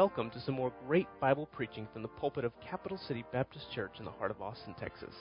[0.00, 3.98] Welcome to some more great Bible preaching from the pulpit of Capital City Baptist Church
[3.98, 5.14] in the heart of Austin, Texas.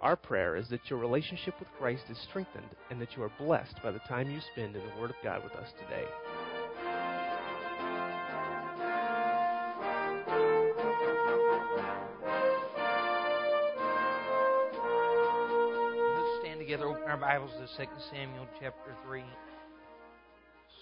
[0.00, 3.74] Our prayer is that your relationship with Christ is strengthened and that you are blessed
[3.82, 6.06] by the time you spend in the Word of God with us today.
[16.16, 19.22] Let's stand together, open our Bibles to 2 Samuel chapter 3.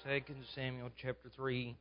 [0.05, 1.77] 2 Samuel chapter 3.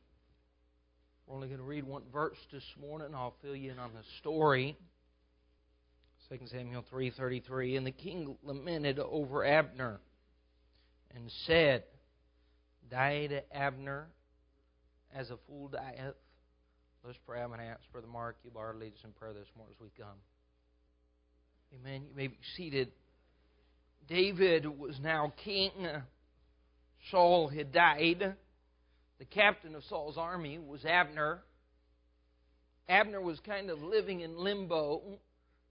[1.32, 3.14] We're only going to read one verse this morning.
[3.14, 4.76] I'll fill you in on the story.
[6.28, 9.98] 2 Samuel 3:33 and the king lamented over Abner
[11.14, 11.84] and said
[12.90, 14.08] died Abner
[15.14, 16.16] as a fool dieth
[17.02, 17.40] let's pray.
[17.40, 19.80] I'm going to ask Brother Mark you bar lead us in prayer this morning as
[19.80, 20.18] we come.
[21.80, 22.02] Amen.
[22.10, 22.92] You may be seated.
[24.06, 25.70] David was now king.
[27.10, 28.34] Saul had died
[29.22, 31.44] the captain of Saul's army was Abner.
[32.88, 35.00] Abner was kind of living in limbo,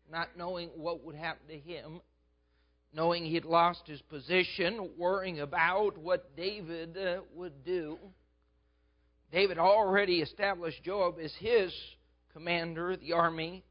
[0.09, 1.99] not knowing what would happen to him,
[2.93, 7.97] knowing he'd lost his position, worrying about what David uh, would do.
[9.33, 11.73] David already established Joab as his
[12.31, 13.65] commander of the army.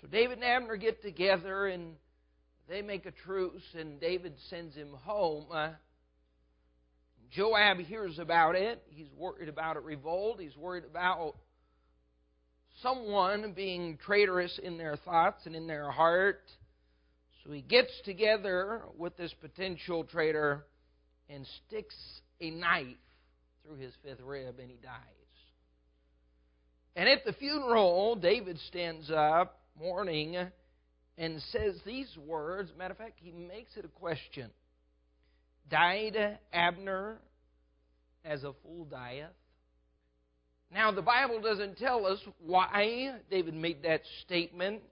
[0.00, 1.96] So David and Abner get together and
[2.68, 5.46] they make a truce, and David sends him home.
[5.50, 5.70] Uh,
[7.32, 8.82] Joab hears about it.
[8.90, 10.38] He's worried about a revolt.
[10.40, 11.36] He's worried about
[12.82, 16.42] someone being traitorous in their thoughts and in their heart.
[17.42, 20.64] So he gets together with this potential traitor
[21.28, 21.96] and sticks
[22.40, 22.86] a knife
[23.64, 24.92] through his fifth rib and he dies.
[26.94, 30.36] And at the funeral, David stands up mourning
[31.16, 32.70] and says these words.
[32.76, 34.50] Matter of fact, he makes it a question.
[35.72, 37.16] Died Abner
[38.26, 39.30] as a fool dieth?
[40.70, 44.82] Now, the Bible doesn't tell us why David made that statement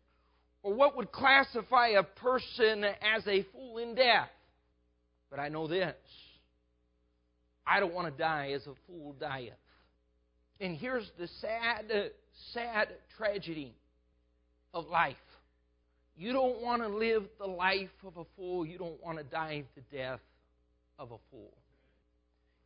[0.62, 4.30] or what would classify a person as a fool in death.
[5.30, 5.94] But I know this
[7.66, 9.52] I don't want to die as a fool dieth.
[10.62, 11.92] And here's the sad,
[12.54, 13.74] sad tragedy
[14.72, 15.16] of life.
[16.16, 18.64] You don't want to live the life of a fool.
[18.64, 20.20] You don't want to die the death
[21.00, 21.56] of a fool.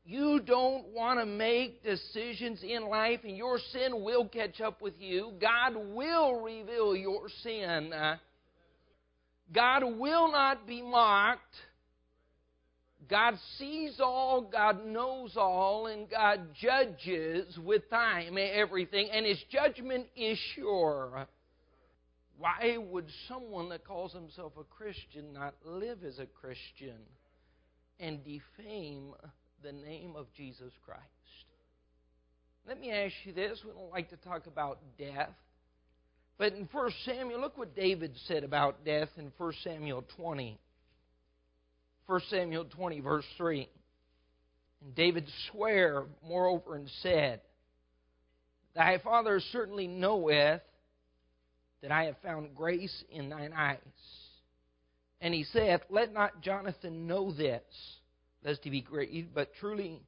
[0.04, 4.94] You don't want to make decisions in life, and your sin will catch up with
[4.98, 5.32] you.
[5.40, 7.90] God will reveal your sin.
[9.54, 11.54] God will not be mocked.
[13.08, 20.06] God sees all, God knows all, and God judges with time everything, and His judgment
[20.16, 21.26] is sure.
[22.38, 26.98] Why would someone that calls himself a Christian not live as a Christian
[28.00, 29.14] and defame
[29.62, 31.00] the name of Jesus Christ?
[32.66, 33.60] Let me ask you this.
[33.64, 35.34] We don't like to talk about death.
[36.38, 40.58] But in 1 Samuel, look what David said about death in 1 Samuel 20.
[42.06, 43.68] 1 Samuel 20, verse 3.
[44.82, 47.40] And David sware, moreover, and said,
[48.74, 50.62] Thy father certainly knoweth
[51.82, 53.78] that I have found grace in thine eyes.
[55.24, 57.62] And he saith, Let not Jonathan know this,
[58.44, 60.02] lest he be grieved, but truly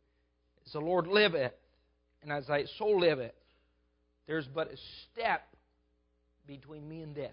[0.66, 1.54] as the Lord liveth,
[2.22, 3.32] and as thy soul liveth,
[4.26, 4.76] there's but a
[5.10, 5.40] step
[6.46, 7.30] between me and death.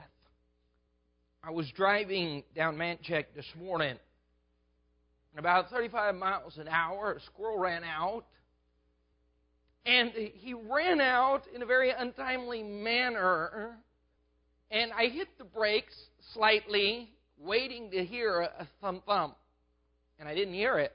[1.43, 3.97] I was driving down Manchac this morning,
[5.33, 8.23] and about 35 miles an hour, a squirrel ran out,
[9.85, 13.75] and he ran out in a very untimely manner,
[14.71, 15.95] and I hit the brakes
[16.33, 17.09] slightly,
[17.43, 19.35] waiting to hear a thump thump
[20.19, 20.93] and I didn't hear it.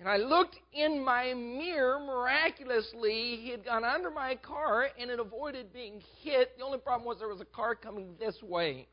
[0.00, 5.20] And I looked in my mirror, miraculously, he had gone under my car and it
[5.20, 6.56] avoided being hit.
[6.58, 8.88] The only problem was there was a car coming this way.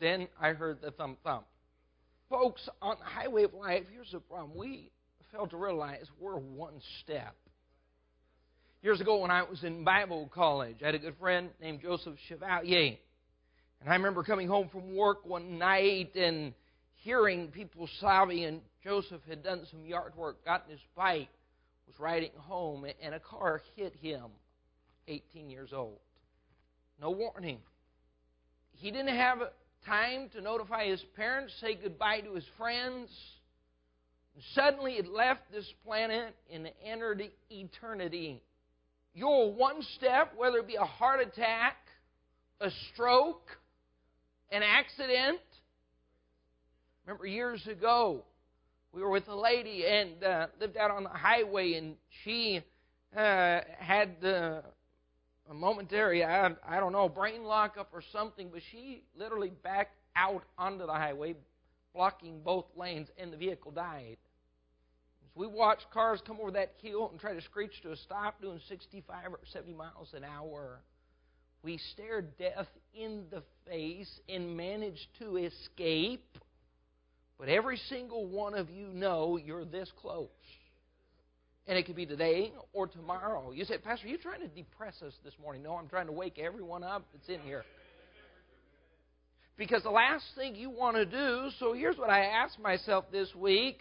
[0.00, 1.44] Then I heard the thump thump.
[2.28, 4.56] Folks, on the highway of life, here's the problem.
[4.56, 4.90] We
[5.30, 7.36] fail to realize we're one step.
[8.82, 12.14] Years ago, when I was in Bible college, I had a good friend named Joseph
[12.28, 12.96] Chevalier.
[13.80, 16.54] And I remember coming home from work one night and
[16.96, 21.28] hearing people sobbing, and Joseph had done some yard work, gotten his bike,
[21.86, 24.24] was riding home, and a car hit him,
[25.06, 25.98] 18 years old.
[27.00, 27.58] No warning.
[28.72, 29.38] He didn't have
[29.84, 33.10] time to notify his parents, say goodbye to his friends.
[34.54, 38.42] Suddenly it left this planet and entered eternity.
[39.14, 41.76] You're one step, whether it be a heart attack,
[42.60, 43.46] a stroke,
[44.54, 45.40] an accident,
[47.06, 48.24] Remember years ago,
[48.92, 52.62] we were with a lady and uh, lived out on the highway, and she
[53.14, 54.62] uh, had uh,
[55.50, 60.44] a momentary, I, I don't know, brain lockup or something, but she literally backed out
[60.56, 61.34] onto the highway,
[61.94, 64.16] blocking both lanes, and the vehicle died.
[65.22, 68.40] As we watched cars come over that hill and try to screech to a stop
[68.40, 70.80] doing 65 or 70 miles an hour,
[71.64, 76.38] we stared death in the face and managed to escape.
[77.38, 80.28] But every single one of you know you're this close.
[81.66, 83.50] And it could be today or tomorrow.
[83.52, 85.62] You say, Pastor, you trying to depress us this morning?
[85.62, 87.64] No, I'm trying to wake everyone up that's in here.
[89.56, 93.34] Because the last thing you want to do, so here's what I asked myself this
[93.34, 93.78] week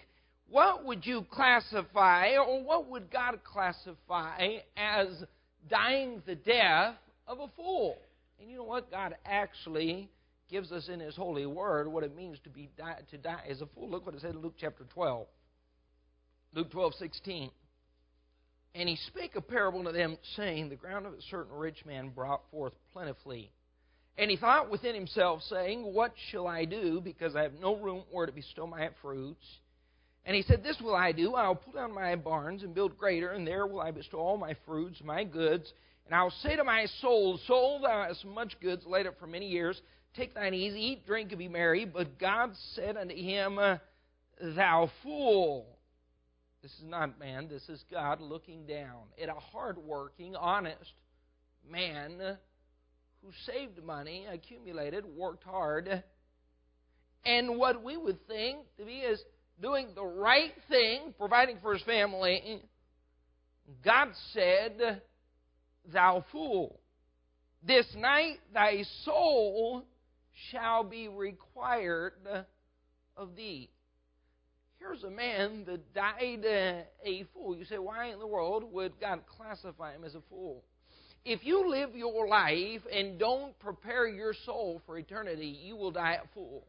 [0.50, 5.07] what would you classify, or what would God classify as
[5.69, 6.95] dying the death
[7.27, 7.97] of a fool?
[8.39, 8.91] And you know what?
[8.91, 10.09] God actually
[10.49, 12.69] gives us in His holy word what it means to be
[13.11, 13.89] to die as a fool.
[13.89, 15.25] Look what it said in Luke chapter 12.
[16.53, 17.49] Luke 12, 16.
[18.75, 22.09] And he spake a parable to them, saying, The ground of a certain rich man
[22.09, 23.51] brought forth plentifully.
[24.17, 28.03] And he thought within himself, saying, What shall I do, because I have no room
[28.11, 29.45] where to bestow my fruits?
[30.25, 31.35] And he said, This will I do.
[31.35, 34.55] I'll pull down my barns and build greater, and there will I bestow all my
[34.65, 35.71] fruits, my goods.
[36.05, 39.47] And I'll say to my soul, Soul, thou hast much goods laid up for many
[39.47, 39.81] years.
[40.15, 41.85] Take thine ease, eat, drink, and be merry.
[41.85, 43.57] But God said unto him,
[44.41, 45.67] Thou fool.
[46.61, 50.94] This is not man, this is God looking down at a hard-working, honest
[51.69, 52.38] man
[53.21, 56.03] who saved money, accumulated, worked hard,
[57.25, 59.21] and what we would think to be is
[59.61, 62.61] doing the right thing, providing for his family.
[63.83, 65.01] God said,
[65.91, 66.80] Thou fool,
[67.65, 69.83] this night thy soul
[70.51, 72.13] shall be required
[73.18, 73.69] of thee.
[74.80, 76.45] Here's a man that died
[77.06, 77.56] a fool.
[77.56, 80.63] You say, why in the world would God classify him as a fool?
[81.25, 86.18] If you live your life and don't prepare your soul for eternity, you will die
[86.21, 86.68] a fool.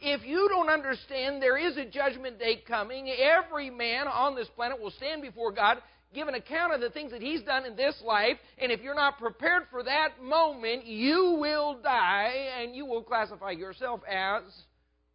[0.00, 4.80] If you don't understand there is a judgment day coming, every man on this planet
[4.80, 5.78] will stand before God,
[6.14, 8.94] give an account of the things that he's done in this life, and if you're
[8.94, 14.42] not prepared for that moment, you will die and you will classify yourself as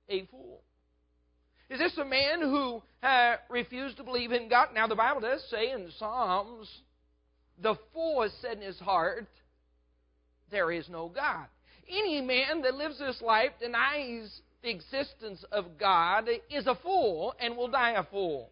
[0.09, 0.61] a fool.
[1.69, 4.69] Is this a man who uh, refused to believe in God?
[4.75, 6.69] Now, the Bible does say in Psalms,
[7.61, 9.27] the fool has said in his heart,
[10.51, 11.47] There is no God.
[11.89, 17.57] Any man that lives this life denies the existence of God is a fool and
[17.57, 18.51] will die a fool.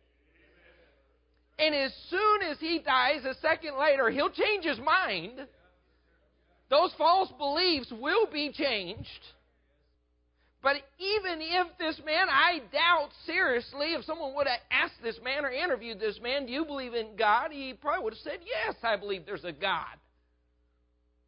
[1.62, 5.46] And as soon as he dies, a second later, he'll change his mind.
[6.72, 9.08] Those false beliefs will be changed.
[10.64, 15.46] But even if this man, I doubt seriously, if someone would have asked this man
[15.46, 17.52] or interviewed this man, Do you believe in God?
[17.52, 19.98] He probably would have said, Yes, I believe there's a God.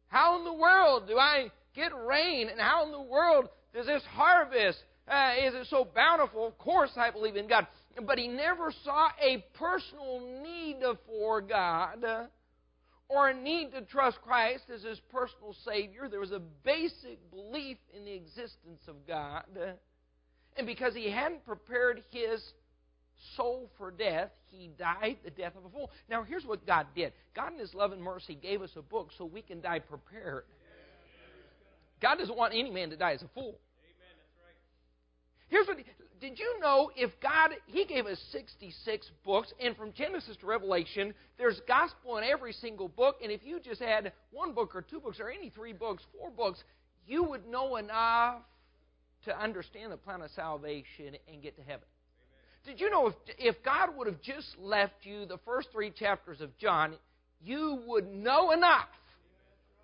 [0.08, 2.48] How in the world do I get rain?
[2.48, 4.78] And how in the world does this harvest?
[5.06, 6.46] Uh, is it so bountiful?
[6.46, 7.66] Of course, I believe in God.
[8.02, 12.04] But he never saw a personal need for God
[13.08, 16.08] or a need to trust Christ as his personal Savior.
[16.08, 19.44] There was a basic belief in the existence of God.
[20.56, 22.42] And because he hadn't prepared his
[23.36, 25.90] soul for death, he died the death of a fool.
[26.08, 29.10] Now, here's what God did God, in his love and mercy, gave us a book
[29.16, 30.44] so we can die prepared.
[32.00, 33.56] God doesn't want any man to die as a fool.
[35.48, 35.78] Here's what
[36.24, 41.12] did you know if God, He gave us 66 books, and from Genesis to Revelation,
[41.36, 45.00] there's gospel in every single book, and if you just had one book or two
[45.00, 46.64] books or any three books, four books,
[47.06, 48.40] you would know enough
[49.26, 51.86] to understand the plan of salvation and get to heaven.
[52.64, 56.40] Did you know if, if God would have just left you the first three chapters
[56.40, 56.94] of John,
[57.44, 58.88] you would know enough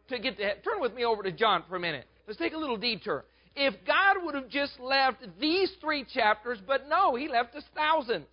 [0.08, 0.62] to get to heaven?
[0.62, 2.06] Turn with me over to John for a minute.
[2.26, 3.26] Let's take a little detour.
[3.56, 8.26] If God would have just left these three chapters, but no, He left us thousands.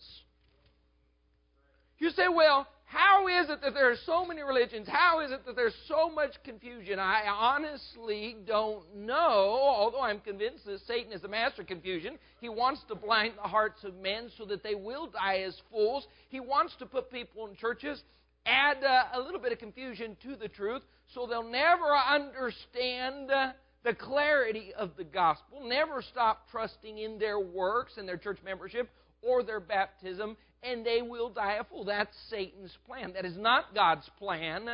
[2.00, 4.88] You say, well, how is it that there are so many religions?
[4.89, 7.00] How is it that there's so much confusion?
[7.00, 12.17] I honestly don't know, although I'm convinced that Satan is the master of confusion.
[12.39, 16.07] He wants to blind the hearts of men so that they will die as fools.
[16.29, 18.01] He wants to put people in churches,
[18.45, 20.83] add uh, a little bit of confusion to the truth,
[21.13, 23.29] so they'll never understand.
[23.29, 23.51] Uh,
[23.88, 28.89] the clarity of the gospel, never stop trusting in their works and their church membership
[29.22, 31.86] or their baptism, and they will die a fool.
[31.86, 33.13] That's Satan's plan.
[33.13, 34.67] That is not God's plan.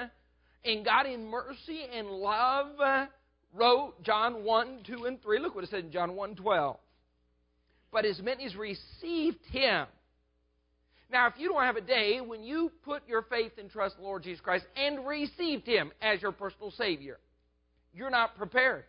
[0.65, 3.08] And God, in mercy and love,
[3.53, 5.39] wrote John 1, 2, and 3.
[5.39, 6.77] Look what it said in John 1 12.
[7.91, 9.86] But as many as received him.
[11.12, 14.03] Now, if you don't have a day when you put your faith and trust in
[14.03, 17.20] Lord Jesus Christ and received Him as your personal Savior,
[17.93, 18.86] you're not prepared.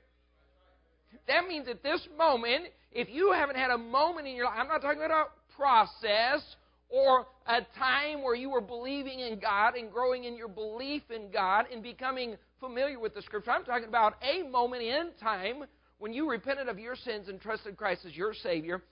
[1.28, 4.68] That means at this moment, if you haven't had a moment in your life, I'm
[4.68, 6.42] not talking about a process
[6.88, 11.30] or a time where you were believing in God and growing in your belief in
[11.32, 13.50] God and becoming familiar with the Scripture.
[13.50, 15.64] I'm talking about a moment in time
[15.98, 18.82] when you repented of your sins and trusted Christ as your Savior.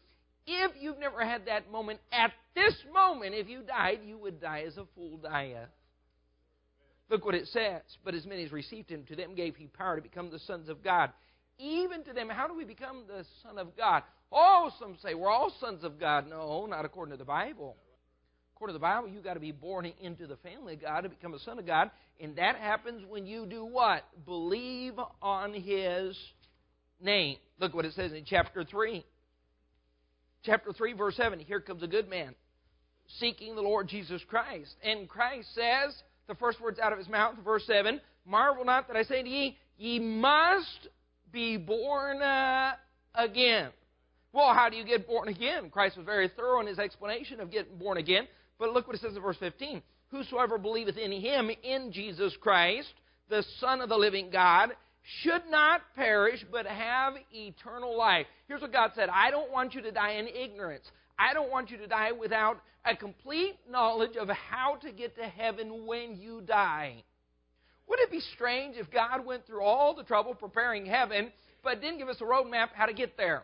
[0.47, 4.65] If you've never had that moment, at this moment, if you died, you would die
[4.67, 5.69] as a fool dieth.
[7.09, 7.83] Look what it says.
[8.05, 10.69] But as many as received him, to them gave he power to become the sons
[10.69, 11.11] of God.
[11.59, 14.03] Even to them, how do we become the son of God?
[14.31, 16.29] Oh, some say we're all sons of God.
[16.29, 17.77] No, not according to the Bible.
[18.55, 21.09] According to the Bible, you've got to be born into the family of God to
[21.09, 21.91] become a son of God.
[22.21, 24.05] And that happens when you do what?
[24.25, 26.17] Believe on his
[27.01, 27.37] name.
[27.59, 29.05] Look what it says in chapter 3.
[30.45, 31.39] Chapter 3, verse 7.
[31.41, 32.35] Here comes a good man
[33.19, 34.75] seeking the Lord Jesus Christ.
[34.83, 35.95] And Christ says,
[36.29, 39.29] the first words out of his mouth, verse 7 Marvel not that I say to
[39.29, 40.89] ye, ye must
[41.33, 42.73] be born uh,
[43.15, 43.71] again.
[44.33, 45.71] Well, how do you get born again?
[45.71, 48.27] Christ was very thorough in his explanation of getting born again.
[48.59, 52.93] But look what it says in verse 15 Whosoever believeth in him, in Jesus Christ,
[53.29, 54.71] the Son of the living God,
[55.23, 58.27] should not perish, but have eternal life.
[58.47, 60.85] Here's what God said I don't want you to die in ignorance.
[61.19, 65.23] I don't want you to die without a complete knowledge of how to get to
[65.23, 67.05] heaven when you die.
[67.93, 71.31] Wouldn't it be strange if God went through all the trouble preparing heaven,
[71.63, 73.43] but didn't give us a roadmap how to get there?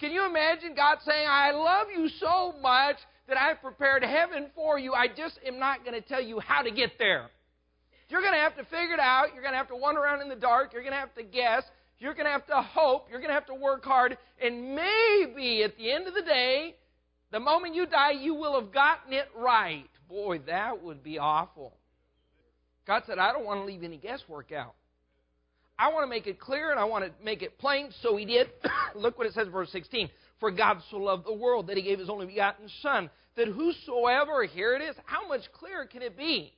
[0.00, 2.96] Can you imagine God saying, I love you so much
[3.28, 4.94] that I've prepared heaven for you.
[4.94, 7.28] I just am not going to tell you how to get there.
[8.08, 9.34] You're going to have to figure it out.
[9.34, 10.72] You're going to have to wander around in the dark.
[10.72, 11.64] You're going to have to guess.
[11.98, 13.08] You're going to have to hope.
[13.10, 14.16] You're going to have to work hard.
[14.40, 16.76] And maybe at the end of the day,
[17.30, 19.90] the moment you die, you will have gotten it right.
[20.08, 21.74] Boy, that would be awful.
[22.88, 24.74] God said, I don't want to leave any guesswork out.
[25.78, 27.90] I want to make it clear and I want to make it plain.
[28.02, 28.48] So he did.
[28.96, 30.08] Look what it says verse 16.
[30.40, 34.44] For God so loved the world that he gave his only begotten Son, that whosoever,
[34.44, 36.54] here it is, how much clearer can it be?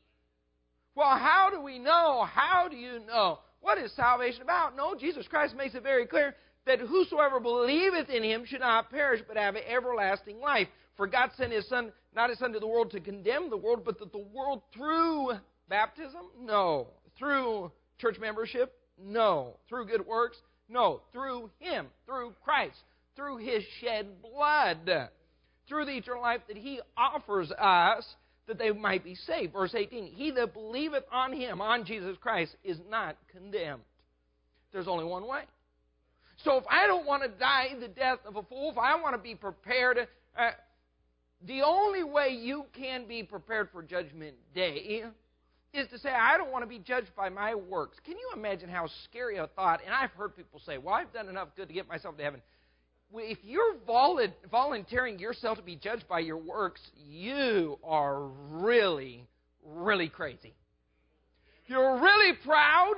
[0.94, 2.26] Well, how do we know?
[2.32, 3.40] How do you know?
[3.60, 4.76] What is salvation about?
[4.76, 6.34] No, Jesus Christ makes it very clear
[6.66, 10.68] that whosoever believeth in him should not perish, but have everlasting life.
[10.96, 13.82] For God sent his Son, not his Son to the world to condemn the world,
[13.84, 15.32] but that the world through
[15.70, 16.26] baptism?
[16.38, 16.88] No.
[17.18, 18.74] Through church membership?
[19.02, 19.56] No.
[19.68, 20.36] Through good works?
[20.68, 21.00] No.
[21.12, 22.76] Through him, through Christ,
[23.16, 25.08] through his shed blood,
[25.66, 28.04] through the eternal life that he offers us
[28.46, 29.52] that they might be saved.
[29.52, 33.82] Verse 18 He that believeth on him, on Jesus Christ, is not condemned.
[34.72, 35.42] There's only one way.
[36.44, 39.14] So if I don't want to die the death of a fool, if I want
[39.14, 39.98] to be prepared,
[40.38, 40.50] uh,
[41.46, 45.04] the only way you can be prepared for Judgment Day
[45.72, 47.98] is to say, I don't want to be judged by my works.
[48.04, 49.80] Can you imagine how scary a thought?
[49.84, 52.40] And I've heard people say, Well, I've done enough good to get myself to heaven.
[53.12, 53.76] If you're
[54.50, 59.26] volunteering yourself to be judged by your works, you are really,
[59.64, 60.54] really crazy.
[61.66, 62.94] You're really proud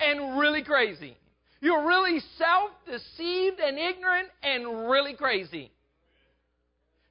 [0.00, 1.16] and really crazy.
[1.60, 5.70] You're really self deceived and ignorant and really crazy.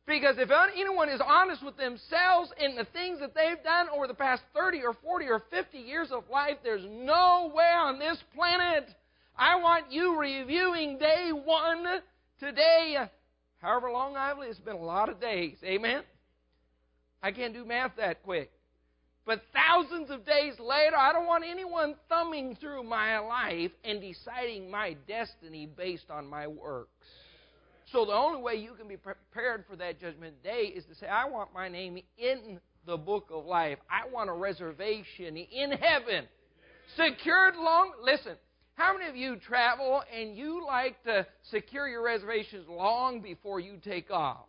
[0.08, 4.14] Because if anyone is honest with themselves in the things that they've done over the
[4.14, 8.86] past 30 or 40 or 50 years of life, there's no way on this planet
[9.38, 11.86] I want you reviewing day one
[12.40, 12.96] today.
[13.62, 15.58] However long I've lived, it's been a lot of days.
[15.64, 16.04] Amen?
[17.22, 18.52] I can't do math that quick.
[19.26, 24.70] But thousands of days later, I don't want anyone thumbing through my life and deciding
[24.70, 26.92] my destiny based on my works.
[27.92, 31.08] So the only way you can be prepared for that judgment day is to say,
[31.08, 33.78] I want my name in the book of life.
[33.90, 36.26] I want a reservation in heaven.
[36.96, 37.92] Secured long.
[38.02, 38.36] Listen,
[38.76, 43.78] how many of you travel and you like to secure your reservations long before you
[43.84, 44.46] take off?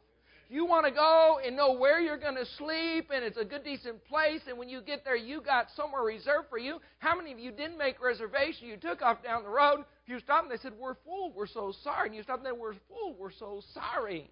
[0.49, 3.65] You want to go and know where you're going to sleep, and it's a good,
[3.65, 6.79] decent place, and when you get there, you got somewhere reserved for you.
[6.99, 8.69] How many of you didn't make reservation?
[8.69, 11.73] You took off down the road, you stopped, and they said, We're full, we're so
[11.83, 12.09] sorry.
[12.09, 14.31] And you stopped, and they We're full, we're so sorry.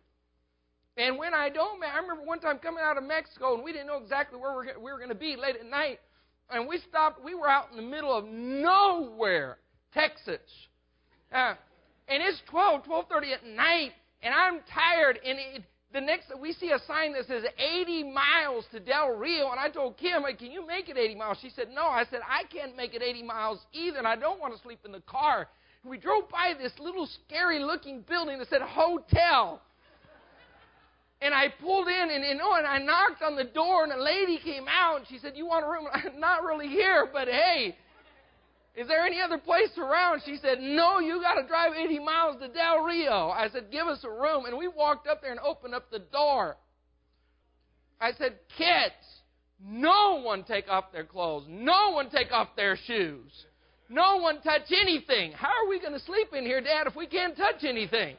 [0.97, 3.89] And when I don't, I remember one time coming out of Mexico, and we didn't
[3.89, 5.99] know exactly where we were going to be late at night,
[6.51, 9.59] and we stopped, we were out in the middle of nowhere,
[9.93, 10.39] Texas.
[11.33, 11.55] Uh,
[12.07, 13.91] and it's 12, 12.30 at night,
[14.23, 15.63] and I'm tired, and it,
[15.93, 19.71] the next, we see a sign that says 80 miles to Del Rio, and I
[19.71, 22.77] told Kim, "Can you make it 80 miles?" She said, "No." I said, "I can't
[22.77, 25.49] make it 80 miles either, and I don't want to sleep in the car."
[25.85, 29.61] And we drove by this little scary-looking building that said hotel.
[31.21, 33.93] And I pulled in, and you oh, know, and I knocked on the door, and
[33.93, 37.09] a lady came out, and she said, "You want a room?" I'm not really here,
[37.11, 37.77] but hey,
[38.75, 40.23] is there any other place around?
[40.25, 43.29] She said, No, you got to drive 80 miles to Del Rio.
[43.29, 44.47] I said, Give us a room.
[44.47, 46.57] And we walked up there and opened up the door.
[48.01, 48.95] I said, Kids,
[49.65, 51.45] no one take off their clothes.
[51.49, 53.31] No one take off their shoes.
[53.89, 55.33] No one touch anything.
[55.33, 58.17] How are we going to sleep in here, Dad, if we can't touch anything?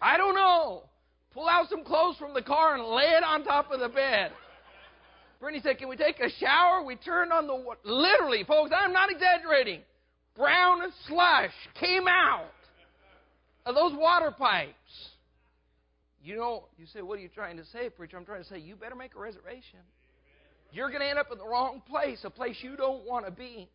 [0.00, 0.84] I don't know.
[1.34, 4.32] Pull out some clothes from the car and lay it on top of the bed.
[5.40, 6.82] Brittany said, Can we take a shower?
[6.82, 9.80] We turned on the literally, folks, I'm not exaggerating.
[10.34, 12.50] Brown slush came out
[13.64, 14.74] of those water pipes.
[16.22, 18.16] You know, you say, What are you trying to say, preacher?
[18.16, 19.80] I'm trying to say, you better make a reservation.
[20.72, 23.30] You're going to end up in the wrong place, a place you don't want to
[23.30, 23.68] be.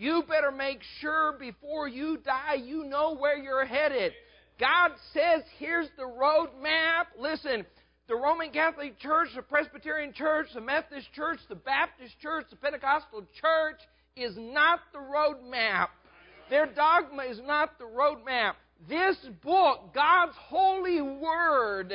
[0.00, 4.14] You better make sure before you die you know where you're headed.
[4.58, 7.08] God says, here's the road map.
[7.18, 7.66] Listen,
[8.08, 13.26] the Roman Catholic Church, the Presbyterian Church, the Methodist Church, the Baptist Church, the Pentecostal
[13.42, 13.78] Church
[14.16, 15.90] is not the road map.
[16.48, 18.56] Their dogma is not the road map.
[18.88, 21.92] This book, God's holy word,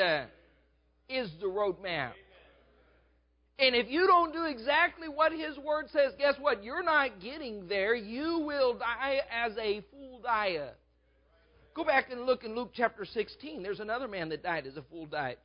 [1.10, 2.14] is the road map.
[3.58, 6.64] And if you don't do exactly what His Word says, guess what?
[6.64, 7.96] You're not getting there.
[7.96, 10.74] You will die as a fool dieth.
[11.74, 13.64] Go back and look in Luke chapter 16.
[13.64, 15.38] There's another man that died as a fool died.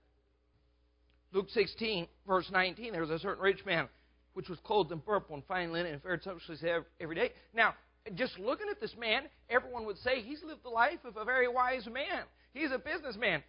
[1.33, 3.89] Luke 16, verse 19, there was a certain rich man
[4.35, 6.69] which was clothed in purple and fine linen and fared sumptuously
[7.01, 7.33] every day.
[7.55, 7.75] Now,
[8.15, 11.49] just looking at this man, everyone would say he's lived the life of a very
[11.49, 12.23] wise man.
[12.55, 13.43] He's a businessman.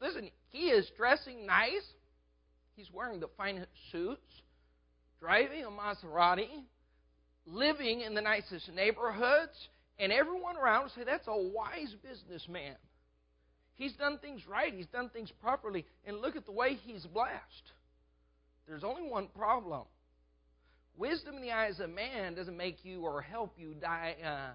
[0.00, 1.84] Listen, he is dressing nice.
[2.78, 4.22] He's wearing the finest suits,
[5.18, 6.62] driving a Maserati,
[7.44, 9.68] living in the nicest neighborhoods,
[9.98, 12.76] and everyone around say that's a wise businessman.
[13.74, 14.72] He's done things right.
[14.72, 15.86] He's done things properly.
[16.06, 17.72] And look at the way he's blessed.
[18.68, 19.82] There's only one problem.
[20.96, 24.54] Wisdom in the eyes of man doesn't make you or help you die uh,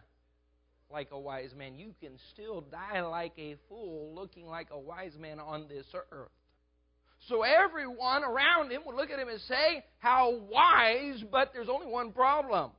[0.94, 1.78] like a wise man.
[1.78, 6.30] You can still die like a fool, looking like a wise man on this earth.
[7.28, 11.88] So everyone around him would look at him and say, How wise, but there's only
[11.88, 12.72] one problem.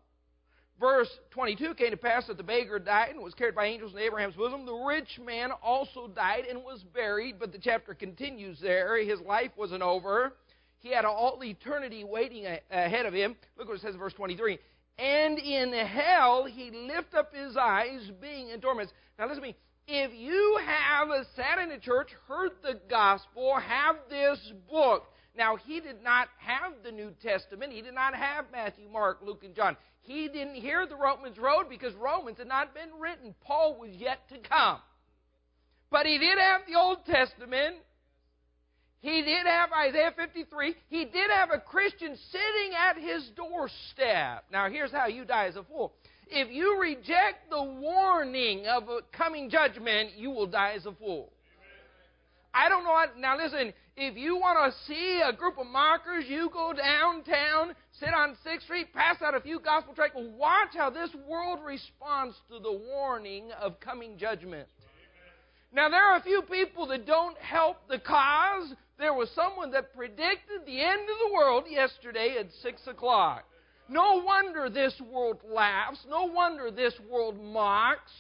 [0.81, 4.01] Verse 22 came to pass that the beggar died and was carried by angels in
[4.01, 4.67] Abraham's bosom.
[4.67, 9.03] The rich man also died and was buried, but the chapter continues there.
[9.03, 10.33] His life wasn't over.
[10.81, 13.37] He had all eternity waiting ahead of him.
[13.57, 14.59] Look what it says in verse 23.
[14.99, 18.93] And in hell he lift up his eyes, being in torments.
[19.19, 19.57] Now listen to me.
[19.87, 24.39] If you have sat in a church, heard the gospel, have this
[24.71, 25.05] book.
[25.37, 27.73] Now, he did not have the New Testament.
[27.73, 29.77] He did not have Matthew, Mark, Luke, and John.
[30.03, 33.35] He didn't hear the Romans Road because Romans had not been written.
[33.43, 34.79] Paul was yet to come.
[35.91, 37.77] But he did have the Old Testament.
[39.01, 40.75] He did have Isaiah 53.
[40.89, 44.45] He did have a Christian sitting at his doorstep.
[44.51, 45.93] Now, here's how you die as a fool.
[46.31, 51.31] If you reject the warning of a coming judgment, you will die as a fool.
[52.55, 52.91] I don't know.
[52.91, 57.75] What, now, listen, if you want to see a group of mockers, you go downtown,
[57.99, 62.37] sit on 6th Street, pass out a few gospel tracts, watch how this world responds
[62.49, 64.69] to the warning of coming judgment.
[65.73, 68.73] Now, there are a few people that don't help the cause.
[68.99, 73.43] There was someone that predicted the end of the world yesterday at 6 o'clock.
[73.89, 75.99] No wonder this world laughs.
[76.09, 78.13] No wonder this world mocks.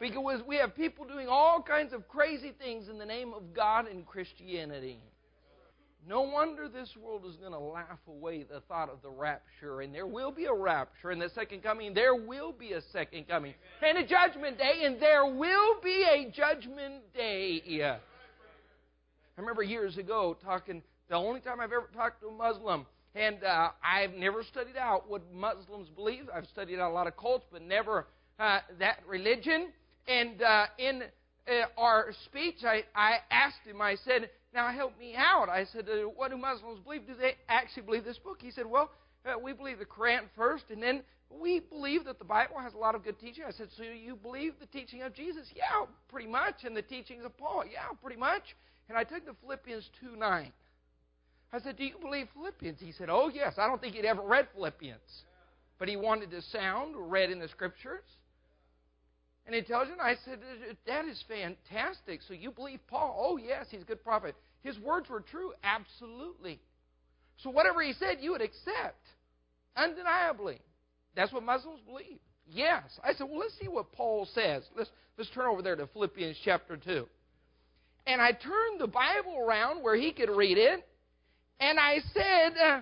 [0.00, 3.88] Because we have people doing all kinds of crazy things in the name of God
[3.88, 5.00] and Christianity.
[6.06, 9.80] No wonder this world is going to laugh away the thought of the rapture.
[9.80, 11.92] And there will be a rapture and the second coming.
[11.92, 13.54] There will be a second coming.
[13.84, 14.84] And a judgment day.
[14.84, 17.60] And there will be a judgment day.
[17.82, 22.86] I remember years ago talking, the only time I've ever talked to a Muslim.
[23.14, 26.28] And uh, I've never studied out what Muslims believe.
[26.34, 28.06] I've studied out a lot of cults, but never
[28.38, 29.68] uh, that religion.
[30.06, 31.02] And uh, in
[31.48, 35.48] uh, our speech, I, I asked him, I said, Now help me out.
[35.48, 37.06] I said, uh, What do Muslims believe?
[37.06, 38.38] Do they actually believe this book?
[38.40, 38.90] He said, Well,
[39.26, 42.78] uh, we believe the Quran first, and then we believe that the Bible has a
[42.78, 43.44] lot of good teaching.
[43.46, 45.48] I said, So you believe the teaching of Jesus?
[45.54, 46.64] Yeah, pretty much.
[46.64, 47.64] And the teachings of Paul?
[47.70, 48.56] Yeah, pretty much.
[48.88, 50.52] And I took the Philippians 2 9.
[51.52, 52.78] I said, Do you believe Philippians?
[52.80, 53.54] He said, Oh, yes.
[53.58, 55.00] I don't think he'd ever read Philippians.
[55.78, 58.04] But he wanted to sound read in the scriptures.
[59.46, 60.40] And he tells and I said,
[60.86, 62.20] That is fantastic.
[62.28, 63.16] So you believe Paul?
[63.18, 64.34] Oh, yes, he's a good prophet.
[64.62, 65.52] His words were true?
[65.62, 66.60] Absolutely.
[67.38, 69.00] So whatever he said, you would accept.
[69.76, 70.60] Undeniably.
[71.16, 72.18] That's what Muslims believe.
[72.46, 72.82] Yes.
[73.02, 74.64] I said, Well, let's see what Paul says.
[74.76, 77.06] Let's, let's turn over there to Philippians chapter 2.
[78.06, 80.86] And I turned the Bible around where he could read it,
[81.60, 82.80] and I said, uh,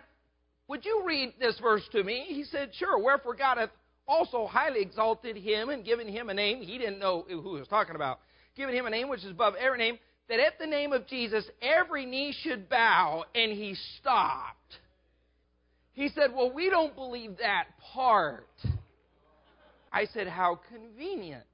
[0.68, 2.24] Would you read this verse to me?
[2.28, 2.98] He said, Sure.
[2.98, 3.70] Wherefore God hath
[4.06, 6.62] also highly exalted him and given him a name.
[6.62, 8.20] He didn't know who he was talking about.
[8.56, 11.44] Given him a name which is above every name, that at the name of Jesus
[11.62, 13.24] every knee should bow.
[13.34, 14.56] And he stopped.
[15.92, 18.46] He said, Well, we don't believe that part.
[19.92, 21.44] I said, How convenient.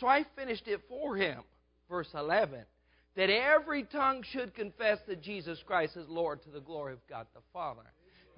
[0.00, 1.42] So I finished it for him.
[1.90, 2.60] Verse 11
[3.16, 7.26] that every tongue should confess that Jesus Christ is Lord to the glory of God
[7.34, 7.82] the Father.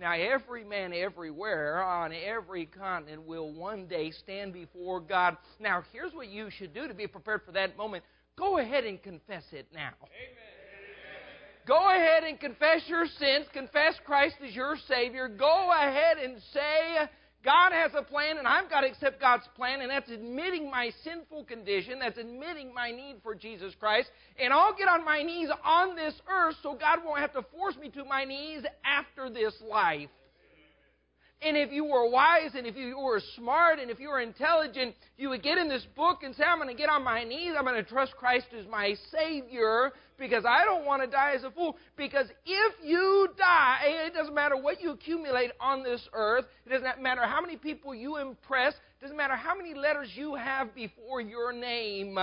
[0.01, 5.37] Now, every man everywhere on every continent will one day stand before God.
[5.61, 8.03] Now, here's what you should do to be prepared for that moment.
[8.37, 9.93] Go ahead and confess it now.
[10.03, 10.55] Amen.
[11.67, 13.47] Go ahead and confess your sins.
[13.53, 15.29] Confess Christ as your Savior.
[15.29, 17.09] Go ahead and say,
[17.45, 20.91] God has a plan, and I've got to accept God's plan, and that's admitting my
[21.05, 21.99] sinful condition.
[21.99, 24.09] That's admitting my need for Jesus Christ.
[24.39, 27.77] And I'll get on my knees on this earth so God won't have to force
[27.77, 30.09] me to my knees after this life.
[31.45, 34.95] And if you were wise and if you were smart and if you were intelligent,
[35.19, 37.53] you would get in this book and say, I'm going to get on my knees.
[37.57, 41.45] I'm going to trust Christ as my Savior because I don't want to die as
[41.45, 41.77] a fool.
[41.97, 47.03] Because if you die, it doesn't matter what you accumulate on this earth, it doesn't
[47.03, 51.21] matter how many people you impress, it doesn't matter how many letters you have before
[51.21, 52.17] your name.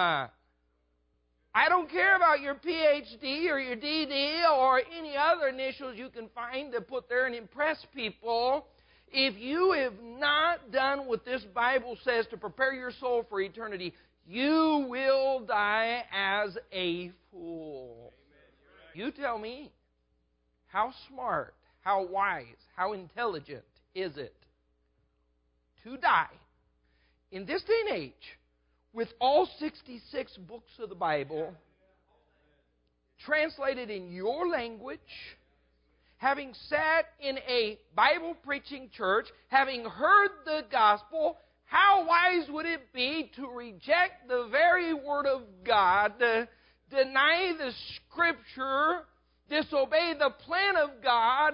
[1.53, 6.29] I don't care about your PhD or your DD or any other initials you can
[6.33, 8.65] find to put there and impress people.
[9.11, 13.93] If you have not done what this Bible says to prepare your soul for eternity,
[14.25, 18.13] you will die as a fool.
[18.93, 19.71] You tell me,
[20.67, 22.45] how smart, how wise,
[22.75, 24.35] how intelligent is it
[25.83, 26.27] to die
[27.31, 28.37] in this day and age
[28.93, 31.53] with all 66 books of the Bible
[33.25, 34.99] translated in your language?
[36.21, 42.93] Having sat in a Bible preaching church, having heard the gospel, how wise would it
[42.93, 46.47] be to reject the very Word of God, to
[46.91, 48.99] deny the Scripture,
[49.49, 51.53] disobey the plan of God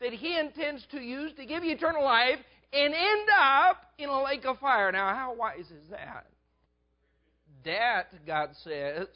[0.00, 2.38] that He intends to use to give you eternal life,
[2.72, 4.90] and end up in a lake of fire?
[4.90, 6.24] Now, how wise is that?
[7.66, 9.08] That, God says,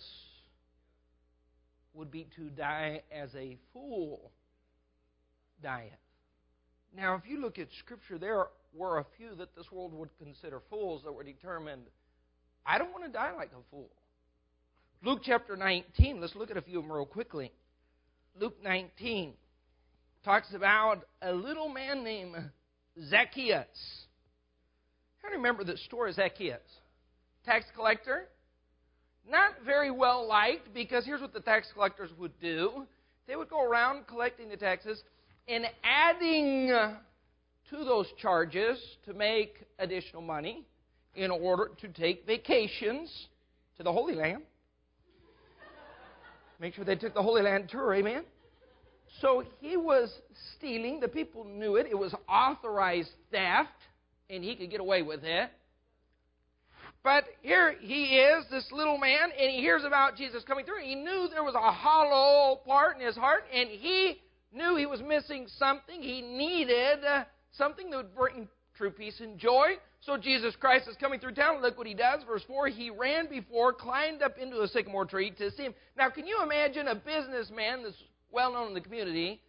[1.95, 4.33] would be to die as a fool
[5.63, 5.93] dieth.
[6.97, 10.61] Now, if you look at Scripture, there were a few that this world would consider
[10.71, 11.83] fools that were determined,
[12.65, 13.91] I don't want to die like a fool.
[15.03, 17.53] Luke chapter 19, let's look at a few of them real quickly.
[18.39, 19.35] Luke 19
[20.25, 22.35] talks about a little man named
[23.09, 23.67] Zacchaeus.
[25.23, 26.61] You remember the story of Zacchaeus?
[27.45, 28.29] Tax collector.
[29.29, 32.87] Not very well liked because here's what the tax collectors would do
[33.27, 35.03] they would go around collecting the taxes
[35.47, 40.65] in adding to those charges to make additional money
[41.15, 43.11] in order to take vacations
[43.77, 44.43] to the Holy Land.
[46.59, 48.25] Make sure they took the Holy Land tour, amen?
[49.21, 50.11] So he was
[50.57, 51.01] stealing.
[51.01, 51.87] The people knew it.
[51.91, 53.71] It was authorized theft,
[54.31, 55.51] and he could get away with it.
[57.03, 60.83] But here he is, this little man, and he hears about Jesus coming through.
[60.83, 64.21] He knew there was a hollow part in his heart, and he
[64.53, 66.01] knew he was missing something.
[66.03, 69.75] He needed uh, something that would bring true peace and joy.
[70.01, 71.63] So Jesus Christ is coming through town.
[71.63, 72.23] Look what he does.
[72.27, 75.75] Verse 4 He ran before, climbed up into a sycamore tree to see him.
[75.97, 77.97] Now, can you imagine a businessman that's
[78.31, 79.41] well known in the community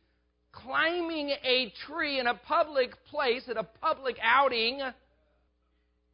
[0.52, 4.80] climbing a tree in a public place at a public outing?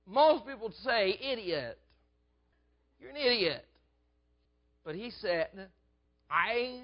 [0.06, 1.80] Most people would say, idiot.
[3.00, 3.66] You're an idiot.
[4.84, 5.48] But he said,
[6.30, 6.82] I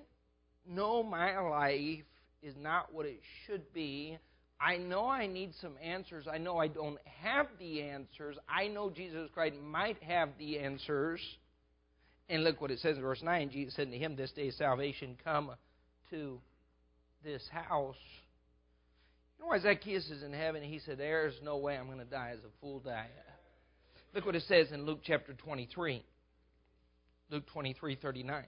[0.69, 2.05] know my life
[2.41, 4.17] is not what it should be.
[4.61, 6.25] I know I need some answers.
[6.31, 8.37] I know I don't have the answers.
[8.47, 11.21] I know Jesus Christ might have the answers.
[12.27, 13.51] And look what it says in verse 9.
[13.51, 15.51] Jesus said to him, This day salvation come
[16.11, 16.39] to
[17.23, 17.95] this house.
[19.37, 20.61] You know why Zacchaeus is in heaven?
[20.61, 23.07] He said, There's no way I'm going to die as a fool die.
[24.13, 26.03] Look what it says in Luke chapter 23.
[27.31, 28.45] Luke 23, 39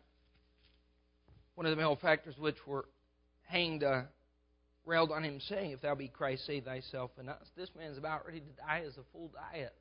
[1.55, 2.85] one of the malefactors which were
[3.47, 4.03] hanged uh,
[4.85, 7.45] railed on him, saying, If thou be Christ, save thyself and us.
[7.55, 9.71] This man is about ready to die as a fool dieth.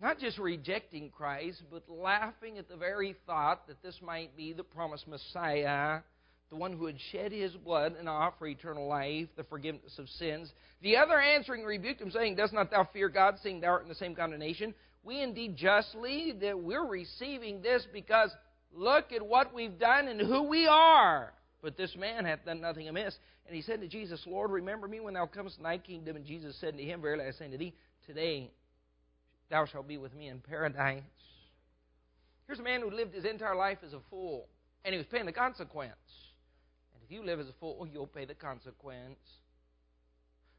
[0.00, 4.64] Not just rejecting Christ, but laughing at the very thought that this might be the
[4.64, 6.00] promised Messiah,
[6.48, 10.50] the one who had shed his blood and offer eternal life, the forgiveness of sins.
[10.80, 13.88] The other answering rebuked him, saying, Does not thou fear God, seeing thou art in
[13.88, 14.74] the same condemnation?
[15.02, 18.30] We indeed justly that we're receiving this because
[18.72, 21.32] Look at what we've done and who we are.
[21.62, 23.14] But this man hath done nothing amiss.
[23.46, 26.16] And he said to Jesus, Lord, remember me when thou comest in thy kingdom.
[26.16, 27.74] And Jesus said to him, Verily I say unto thee,
[28.06, 28.50] today
[29.50, 31.02] thou shalt be with me in paradise.
[32.46, 34.46] Here's a man who lived his entire life as a fool,
[34.84, 35.92] and he was paying the consequence.
[36.94, 39.18] And if you live as a fool, you'll pay the consequence.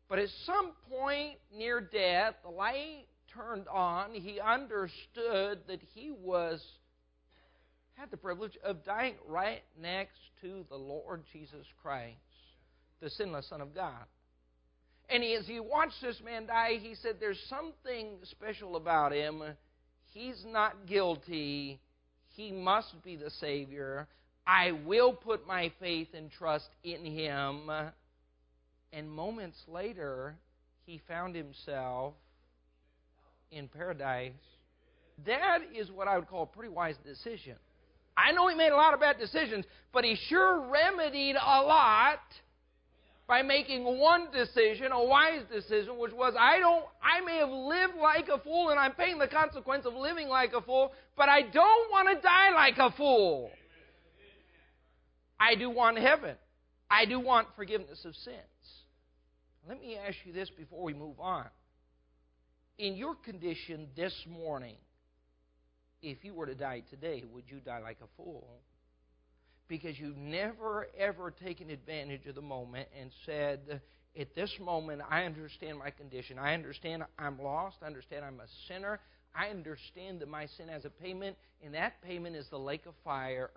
[0.08, 4.13] But at some point near death, the light turned on.
[4.13, 6.62] He understood that he was
[8.02, 12.18] had the privilege of dying right next to the Lord Jesus Christ,
[13.00, 14.06] the sinless Son of God.
[15.08, 19.44] And as he watched this man die, he said, There's something special about him.
[20.14, 21.80] He's not guilty.
[22.36, 24.08] He must be the Savior.
[24.48, 27.70] I will put my faith and trust in him.
[28.92, 30.34] And moments later,
[30.88, 32.16] he found himself
[33.52, 34.32] in paradise.
[35.28, 37.58] That is what I would call a pretty wise decision.
[38.22, 42.20] I know he made a lot of bad decisions, but he sure remedied a lot
[43.28, 47.96] by making one decision, a wise decision, which was I don't I may have lived
[48.02, 51.42] like a fool and I'm paying the consequence of living like a fool, but I
[51.42, 53.50] don't want to die like a fool.
[55.40, 56.36] I do want heaven.
[56.90, 58.36] I do want forgiveness of sins.
[59.68, 61.46] Let me ask you this before we move on.
[62.78, 64.76] In your condition this morning,
[66.02, 68.48] if you were to die today, would you die like a fool?
[69.68, 73.82] Because you've never, ever taken advantage of the moment and said,
[74.20, 76.38] at this moment, I understand my condition.
[76.38, 77.78] I understand I'm lost.
[77.82, 79.00] I understand I'm a sinner.
[79.34, 82.94] I understand that my sin has a payment, and that payment is the lake of
[83.06, 83.50] fire.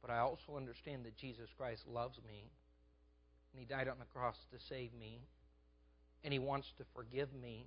[0.00, 2.50] But I also understand that Jesus Christ loves me,
[3.52, 5.20] and He died on the cross to save me,
[6.24, 7.66] and He wants to forgive me,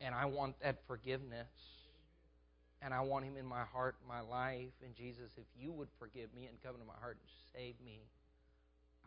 [0.00, 1.46] and I want that forgiveness
[2.82, 4.72] and I want him in my heart, my life.
[4.84, 8.00] And Jesus, if you would forgive me and come into my heart and save me,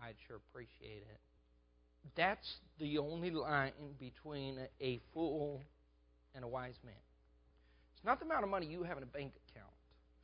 [0.01, 1.19] I'd sure appreciate it.
[2.15, 5.61] That's the only line between a fool
[6.35, 6.93] and a wise man.
[7.95, 9.71] It's not the amount of money you have in a bank account.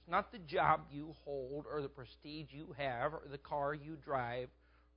[0.01, 3.97] It's not the job you hold or the prestige you have or the car you
[4.03, 4.49] drive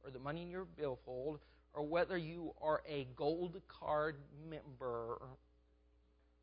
[0.02, 1.40] or the money in your billfold
[1.74, 4.16] or whether you are a gold card
[4.48, 5.18] member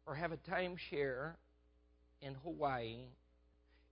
[0.05, 1.33] or have a timeshare
[2.21, 3.05] in Hawaii,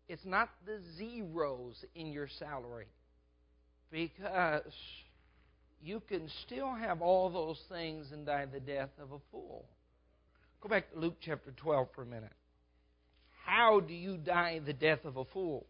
[0.07, 2.87] it's not the zeros in your salary
[3.91, 4.73] because
[5.81, 9.65] you can still have all those things and die the death of a fool.
[10.61, 12.33] Go back to Luke chapter 12 for a minute.
[13.45, 15.65] How do you die the death of a fool?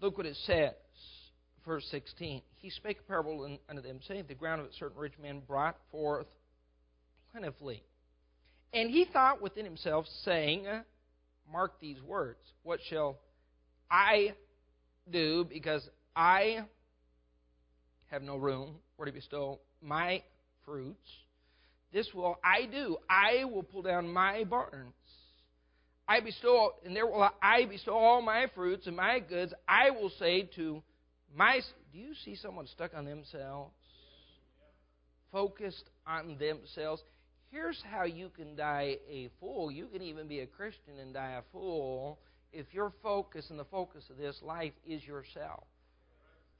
[0.00, 0.74] Look what it says,
[1.66, 2.42] verse 16.
[2.56, 5.76] He spake a parable unto them, saying, The ground of a certain rich man brought
[5.90, 6.28] forth
[7.32, 7.82] plentifully.
[8.72, 10.66] And he thought within himself, saying,
[11.50, 12.40] mark these words.
[12.62, 13.18] What shall
[13.90, 14.34] I
[15.10, 16.58] do because I
[18.10, 20.22] have no room where to bestow my
[20.64, 21.08] fruits?
[21.92, 22.98] This will I do.
[23.08, 24.92] I will pull down my barns.
[26.06, 29.52] I bestow, and there will I bestow all my fruits and my goods.
[29.66, 30.82] I will say to
[31.34, 31.60] my.
[31.92, 33.72] Do you see someone stuck on themselves?
[35.32, 37.02] Focused on themselves.
[37.50, 39.70] Here's how you can die a fool.
[39.70, 42.18] You can even be a Christian and die a fool
[42.52, 45.64] if your focus and the focus of this life is yourself.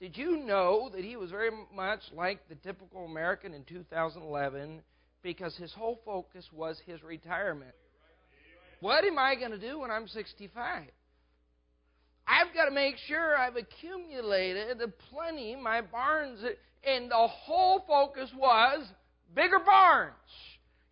[0.01, 4.81] Did you know that he was very much like the typical American in 2011
[5.22, 7.74] because his whole focus was his retirement?
[8.81, 10.85] What am I going to do when I'm 65?
[12.27, 16.40] I've got to make sure I've accumulated plenty, my barns,
[16.85, 18.87] and the whole focus was
[19.35, 20.14] bigger barns.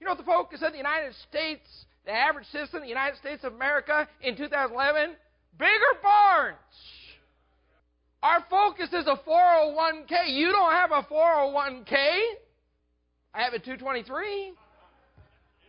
[0.00, 1.66] You know what the focus of the United States,
[2.04, 5.14] the average citizen of the United States of America in 2011?
[5.58, 6.56] Bigger barns.
[8.22, 10.34] Our focus is a 401k.
[10.34, 11.94] You don't have a 401k.
[13.34, 14.52] I have a 223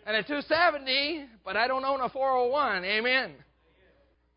[0.05, 2.83] and a 270, but I don't own a 401.
[2.85, 3.33] Amen.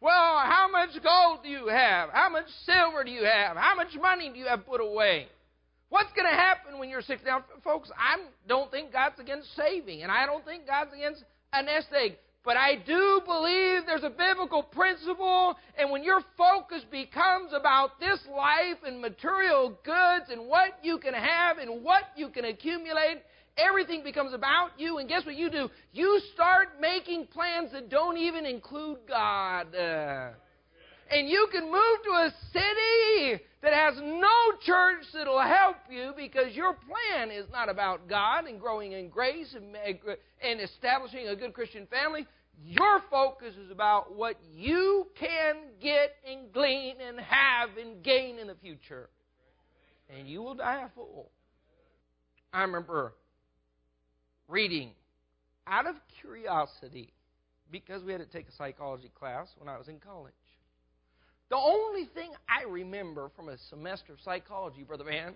[0.00, 2.11] Well, how much gold do you have?
[2.11, 3.57] How much silver do you have?
[3.57, 5.29] How much money do you have put away?
[5.90, 7.26] What's going to happen when you're 60?
[7.26, 11.62] Now, folks, I don't think God's against saving, and I don't think God's against a
[11.62, 12.16] nest egg.
[12.44, 18.18] But I do believe there's a biblical principle, and when your focus becomes about this
[18.35, 23.22] life and material goods and what you can have and what you can accumulate,
[23.59, 24.98] everything becomes about you.
[24.98, 25.68] And guess what you do?
[25.92, 29.74] You start making plans that don't even include God.
[29.74, 30.31] Uh,
[31.11, 34.29] And you can move to a city that has no
[34.64, 39.55] church that'll help you because your plan is not about God and growing in grace
[39.55, 39.77] and,
[40.42, 42.27] and establishing a good Christian family.
[42.64, 48.46] Your focus is about what you can get and glean and have and gain in
[48.46, 49.09] the future.
[50.16, 51.31] And you will die a fool.
[52.53, 53.14] I remember
[54.49, 54.90] reading
[55.66, 57.12] out of curiosity
[57.70, 60.35] because we had to take a psychology class when I was in college.
[61.51, 65.35] The only thing I remember from a semester of psychology, Brother Van,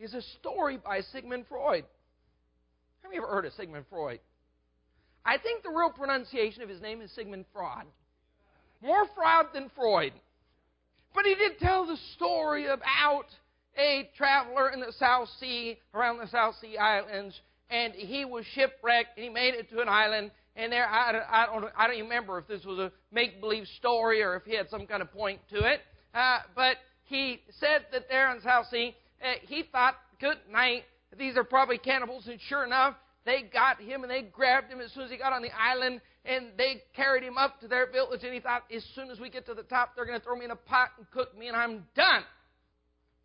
[0.00, 1.84] is a story by Sigmund Freud.
[3.02, 4.18] Have you ever heard of Sigmund Freud?
[5.24, 7.86] I think the real pronunciation of his name is Sigmund Freud.
[8.82, 10.12] More Freud than Freud.
[11.14, 13.26] But he did tell the story about
[13.78, 19.16] a traveler in the South Sea, around the South Sea Islands, and he was shipwrecked,
[19.16, 22.38] and he made it to an island, and there, I, I, don't, I don't remember
[22.38, 25.40] if this was a make believe story or if he had some kind of point
[25.50, 25.80] to it.
[26.14, 30.84] Uh, but he said that there in the South Sea, uh, he thought, good night,
[31.18, 32.94] these are probably cannibals, and sure enough,
[33.24, 36.00] they got him and they grabbed him as soon as he got on the island
[36.24, 39.28] and they carried him up to their village and he thought as soon as we
[39.28, 41.48] get to the top they're going to throw me in a pot and cook me
[41.48, 42.22] and I'm done.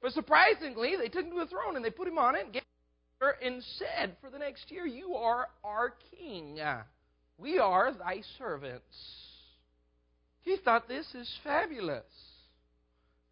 [0.01, 2.61] But surprisingly, they took him to a throne and they put him on it and,
[3.41, 6.59] and said, For the next year, you are our king.
[7.37, 8.83] We are thy servants.
[10.41, 12.05] He thought this is fabulous.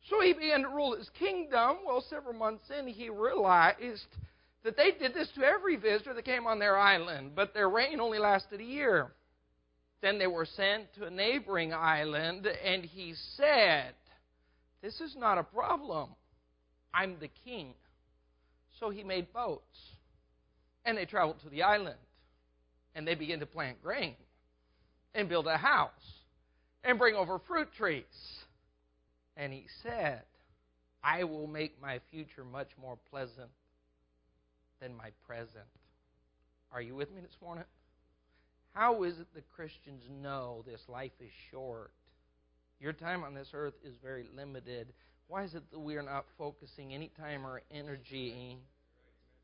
[0.09, 1.77] So he began to rule his kingdom.
[1.85, 4.07] Well, several months in, he realized
[4.63, 7.99] that they did this to every visitor that came on their island, but their reign
[7.99, 9.11] only lasted a year.
[10.01, 13.93] Then they were sent to a neighboring island, and he said,
[14.81, 16.09] This is not a problem.
[16.93, 17.73] I'm the king.
[18.79, 19.77] So he made boats,
[20.83, 21.95] and they traveled to the island
[22.95, 24.15] and they begin to plant grain
[25.15, 25.91] and build a house
[26.83, 28.03] and bring over fruit trees.
[29.35, 30.21] And he said,
[31.03, 33.49] I will make my future much more pleasant
[34.79, 35.65] than my present.
[36.71, 37.65] Are you with me this morning?
[38.73, 41.91] How is it that Christians know this life is short?
[42.79, 44.87] Your time on this earth is very limited.
[45.27, 48.57] Why is it that we are not focusing any time or energy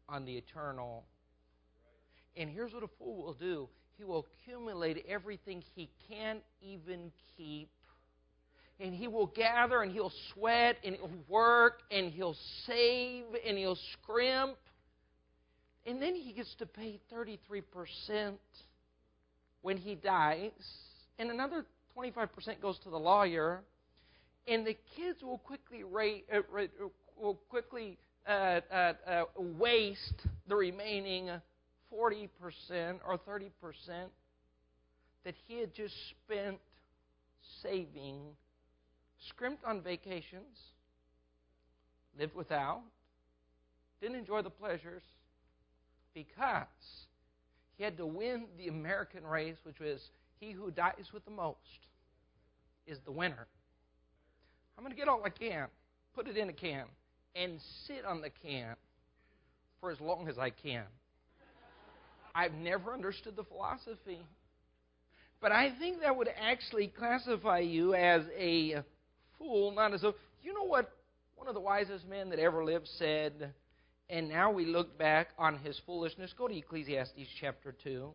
[0.08, 1.04] on the eternal
[2.36, 7.70] and here's what a fool will do he will accumulate everything he can't even keep.
[8.80, 13.78] And he will gather and he'll sweat and he'll work and he'll save and he'll
[13.92, 14.56] scrimp.
[15.86, 18.38] And then he gets to pay 33%
[19.64, 20.52] when he dies.
[21.18, 21.66] And another
[21.98, 23.60] 25% goes to the lawyer.
[24.48, 26.40] And the kids will quickly, rate, uh,
[27.18, 31.30] will quickly uh, uh, uh waste the remaining
[31.94, 32.30] 40%
[33.06, 33.50] or 30%
[35.26, 36.58] that he had just spent
[37.62, 38.20] saving,
[39.28, 40.58] scrimped on vacations,
[42.18, 42.82] lived without,
[44.02, 45.02] didn't enjoy the pleasures
[46.14, 46.66] because
[47.78, 50.02] he had to win the American race, which was
[50.40, 51.58] he who dies with the most
[52.88, 53.48] is the winner.
[54.78, 55.68] I'm going to get all I can,
[56.16, 56.86] put it in a can,
[57.36, 58.76] and sit on the can
[59.80, 60.86] for as long as I can.
[62.40, 64.20] I've never understood the philosophy.
[65.42, 68.76] But I think that would actually classify you as a
[69.38, 70.14] fool, not as a.
[70.42, 70.90] You know what
[71.36, 73.54] one of the wisest men that ever lived said?
[74.10, 76.34] And now we look back on his foolishness.
[76.38, 78.10] Go to Ecclesiastes chapter 2.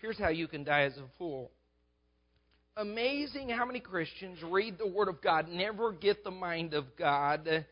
[0.00, 1.50] Here's how you can die as a fool.
[2.76, 7.66] Amazing how many Christians read the Word of God, never get the mind of God,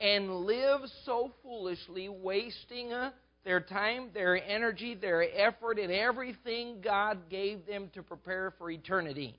[0.00, 3.12] and live so foolishly, wasting a
[3.46, 9.38] their time, their energy, their effort, and everything God gave them to prepare for eternity.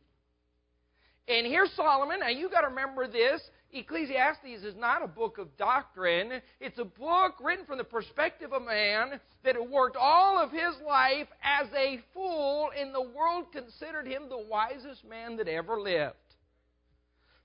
[1.27, 2.21] And here's Solomon.
[2.21, 3.41] Now you got to remember this.
[3.73, 6.41] Ecclesiastes is not a book of doctrine.
[6.61, 10.51] It's a book written from the perspective of a man that had worked all of
[10.51, 15.81] his life as a fool, and the world considered him the wisest man that ever
[15.81, 16.15] lived.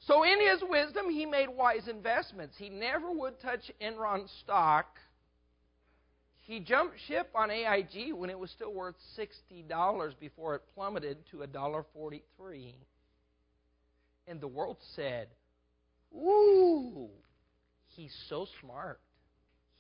[0.07, 2.55] So, in his wisdom, he made wise investments.
[2.57, 4.87] He never would touch Enron stock
[6.43, 11.39] he jumped ship on AIG when it was still worth $60 before it plummeted to
[11.39, 12.75] $1.43.
[14.27, 15.29] And the world said,
[16.15, 17.09] Ooh,
[17.95, 19.01] he's so smart.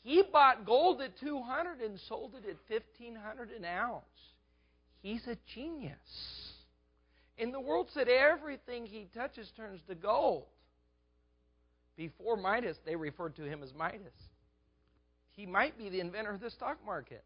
[0.04, 4.04] He bought gold at 200 and sold it at 1500 an ounce.
[5.02, 5.98] He's a genius.
[7.38, 10.46] And the world said everything he touches turns to gold.
[11.96, 14.12] Before Midas, they referred to him as Midas
[15.32, 17.24] he might be the inventor of the stock market.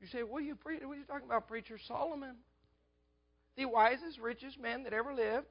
[0.00, 1.78] You say, what are you, pre- what are you talking about, preacher?
[1.86, 2.36] Solomon,
[3.56, 5.46] the wisest, richest man that ever lived,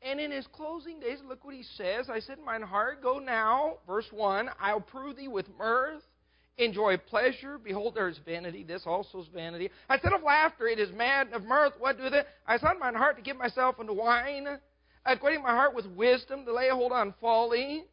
[0.00, 2.08] And in his closing days, look what he says.
[2.08, 3.78] I said, Mine heart, go now.
[3.86, 6.02] Verse 1 I'll prove thee with mirth.
[6.56, 7.58] Enjoy pleasure.
[7.58, 8.64] Behold, there is vanity.
[8.64, 9.70] This also is vanity.
[9.88, 11.28] I said of laughter, it is mad.
[11.32, 12.26] Of mirth, what doeth it?
[12.46, 14.46] I sought mine heart to give myself unto wine.
[15.04, 17.84] Acquainting my heart with wisdom, to lay hold on folly.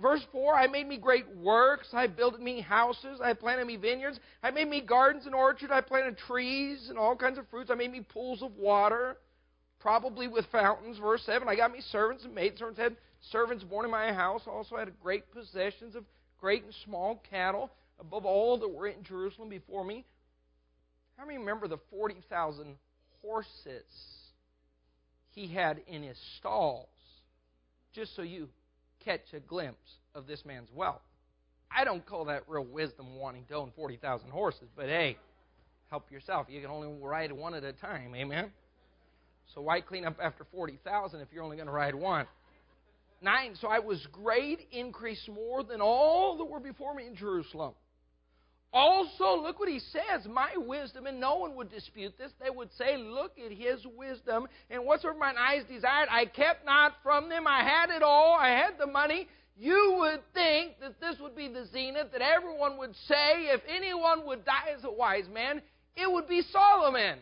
[0.00, 1.88] Verse 4 I made me great works.
[1.92, 3.20] I built me houses.
[3.22, 4.18] I planted me vineyards.
[4.42, 5.72] I made me gardens and orchards.
[5.72, 7.70] I planted trees and all kinds of fruits.
[7.70, 9.16] I made me pools of water,
[9.78, 10.98] probably with fountains.
[10.98, 12.80] Verse 7 I got me servants and maidservants.
[12.80, 12.96] Had
[13.30, 14.42] servants born in my house.
[14.46, 16.04] Also had great possessions of
[16.40, 20.06] great and small cattle, above all that were in Jerusalem before me.
[21.18, 22.76] How many remember the 40,000
[23.20, 23.84] horses
[25.32, 26.88] he had in his stalls?
[27.92, 28.48] Just so you
[29.04, 31.02] catch a glimpse of this man's wealth.
[31.70, 35.16] I don't call that real wisdom wanting to own 40,000 horses, but hey,
[35.88, 36.46] help yourself.
[36.48, 38.50] You can only ride one at a time, amen?
[39.54, 42.26] So why clean up after 40,000 if you're only going to ride one?
[43.22, 47.74] Nine, so I was great, increased more than all that were before me in Jerusalem.
[48.72, 52.30] Also, look what he says, my wisdom, and no one would dispute this.
[52.40, 56.92] They would say, Look at his wisdom, and whatsoever mine eyes desired, I kept not
[57.02, 57.48] from them.
[57.48, 59.26] I had it all, I had the money.
[59.58, 64.24] You would think that this would be the zenith, that everyone would say, if anyone
[64.26, 65.60] would die as a wise man,
[65.96, 67.18] it would be Solomon.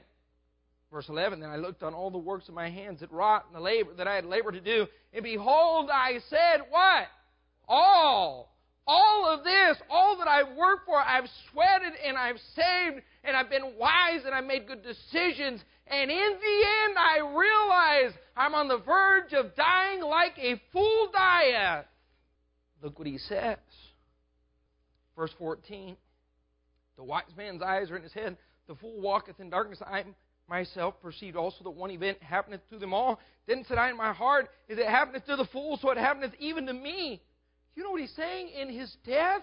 [0.93, 3.57] Verse 11, Then I looked on all the works of my hands that wrought and
[3.57, 7.07] the labor that I had labored to do, and behold, I said, What?
[7.67, 8.55] All
[8.89, 13.51] all of this, all that I've worked for, I've sweated and I've saved and I've
[13.51, 15.63] been wise and I've made good decisions.
[15.87, 21.11] And in the end, I realize I'm on the verge of dying like a fool
[21.13, 21.85] dieth.
[22.83, 23.59] Look what he says.
[25.15, 25.97] Verse 14
[26.97, 29.81] The wise man's eyes are in his head, the fool walketh in darkness.
[29.87, 30.05] I
[30.49, 33.21] myself perceived also that one event happeneth to them all.
[33.47, 36.33] Then said I in my heart, Is it happeneth to the fool, so it happeneth
[36.39, 37.21] even to me.
[37.79, 38.49] You know what he's saying?
[38.61, 39.43] In his death,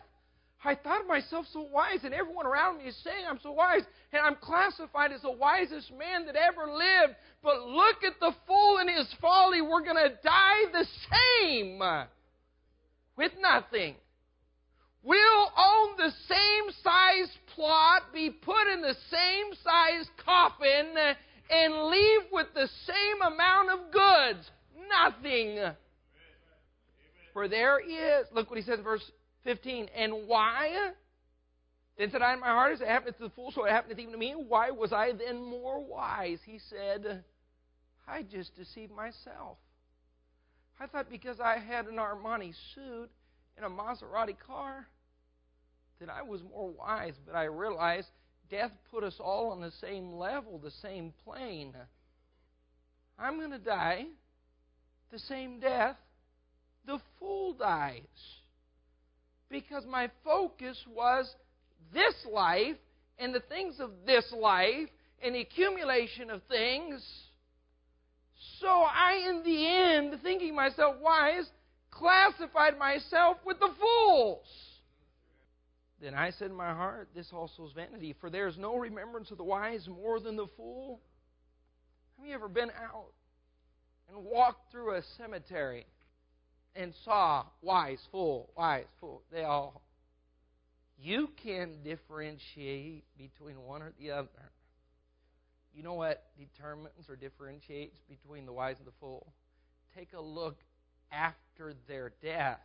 [0.61, 4.21] I thought myself so wise, and everyone around me is saying I'm so wise, and
[4.21, 7.15] I'm classified as the wisest man that ever lived.
[7.41, 9.61] But look at the fool in his folly.
[9.61, 10.85] We're going to die the
[11.39, 11.79] same
[13.15, 13.95] with nothing.
[15.01, 20.93] We'll own the same size plot, be put in the same size coffin,
[21.51, 24.51] and leave with the same amount of goods.
[24.89, 25.73] Nothing.
[27.35, 29.03] For there is, look what he says in verse
[29.43, 30.91] 15, and why?
[31.97, 33.99] Then said I in my heart, as it happened to the fool, so it happeneth
[33.99, 34.35] even to me.
[34.37, 36.39] Why was I then more wise?
[36.45, 37.25] He said,
[38.07, 39.57] I just deceived myself.
[40.79, 43.09] I thought because I had an Armani suit
[43.57, 44.87] and a Maserati car
[45.99, 48.07] that I was more wise, but I realized
[48.49, 51.73] death put us all on the same level, the same plane.
[53.19, 54.05] I'm going to die
[55.11, 55.97] the same death
[56.85, 58.01] the fool dies.
[59.49, 61.33] Because my focus was
[61.93, 62.77] this life
[63.19, 64.89] and the things of this life
[65.21, 67.03] and the accumulation of things.
[68.59, 71.45] So I, in the end, thinking myself wise,
[71.91, 74.45] classified myself with the fools.
[76.01, 79.31] Then I said in my heart, This also is vanity, for there is no remembrance
[79.31, 80.99] of the wise more than the fool.
[82.17, 83.13] Have you ever been out
[84.09, 85.85] and walked through a cemetery
[86.75, 89.21] and saw wise, fool, wise, fool.
[89.31, 89.81] They all.
[90.97, 94.51] You can differentiate between one or the other.
[95.73, 99.33] You know what determines or differentiates between the wise and the fool?
[99.95, 100.57] Take a look
[101.11, 102.59] after their death.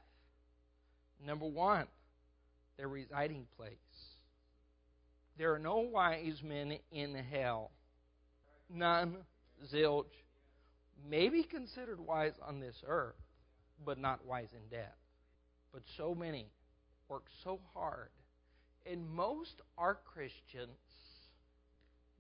[1.25, 1.87] Number one,
[2.77, 3.75] their residing place.
[5.39, 7.71] There are no wise men in hell.
[8.73, 9.17] None,
[9.73, 10.05] zilch.
[11.09, 13.17] Maybe considered wise on this earth
[13.85, 14.97] but not wise in death.
[15.73, 16.47] But so many
[17.09, 18.11] work so hard.
[18.91, 20.79] And most are Christians.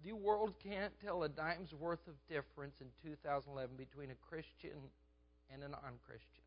[0.05, 4.79] The world can't tell a dime's worth of difference in 2011 between a Christian
[5.53, 6.45] and a non Christian.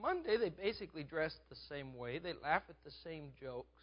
[0.00, 3.82] Monday, they basically dress the same way, they laugh at the same jokes,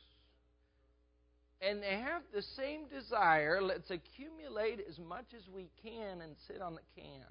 [1.62, 6.62] and they have the same desire let's accumulate as much as we can and sit
[6.62, 7.26] on the can.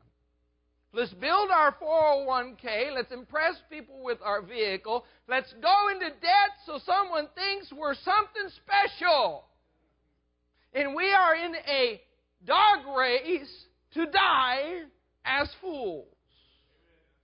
[0.95, 2.95] Let's build our 401k.
[2.95, 5.05] Let's impress people with our vehicle.
[5.29, 9.45] Let's go into debt so someone thinks we're something special.
[10.73, 12.01] And we are in a
[12.47, 14.83] dog race to die
[15.25, 16.07] as fools.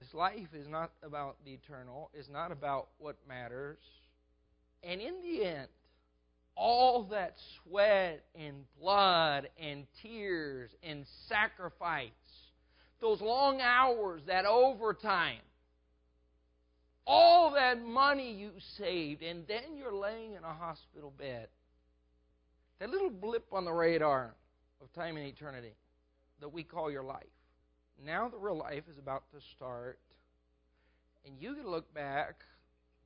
[0.01, 3.79] This life is not about the eternal, it's not about what matters.
[4.83, 5.69] And in the end,
[6.57, 12.11] all that sweat and blood and tears and sacrifice
[13.01, 15.41] those long hours, that overtime,
[17.07, 21.49] all that money you saved, and then you're laying in a hospital bed.
[22.79, 24.35] That little blip on the radar
[24.81, 25.75] of time and eternity
[26.41, 27.25] that we call your life.
[28.05, 29.99] Now the real life is about to start,
[31.27, 32.37] and you can look back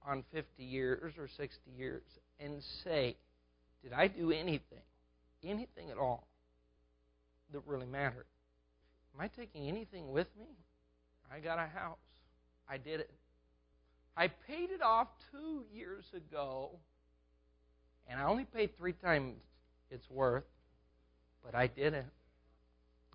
[0.06, 2.02] on 50 years or 60 years
[2.38, 3.16] and say,
[3.82, 4.82] Did I do anything,
[5.42, 6.26] anything at all,
[7.52, 8.26] that really mattered?
[9.14, 10.46] Am I taking anything with me?
[11.32, 11.98] I got a house.
[12.68, 13.10] I did it.
[14.16, 16.70] I paid it off two years ago,
[18.08, 19.36] and I only paid three times
[19.90, 20.44] its worth,
[21.44, 22.06] but I did it.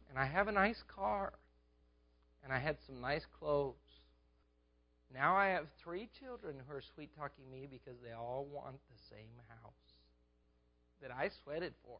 [0.10, 1.34] And I have a nice car,
[2.44, 3.76] and I had some nice clothes.
[5.14, 9.16] Now I have three children who are sweet talking me because they all want the
[9.16, 9.74] same house
[11.02, 12.00] that I sweated for.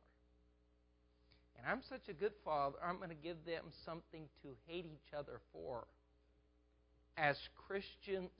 [1.60, 5.14] And I'm such a good father, I'm going to give them something to hate each
[5.18, 5.86] other for.
[7.18, 7.36] As
[7.68, 8.32] Christians,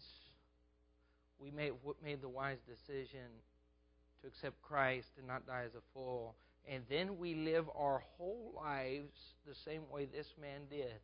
[1.38, 3.28] we made, made the wise decision
[4.22, 6.36] to accept Christ and not die as a fool.
[6.68, 11.00] And then we live our whole lives the same way this man did.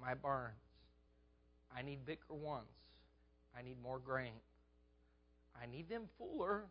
[0.00, 0.54] My barns.
[1.76, 2.68] I need bigger ones.
[3.58, 4.34] I need more grain.
[5.60, 6.62] I need them fuller